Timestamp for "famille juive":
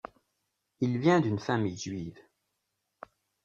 1.37-2.17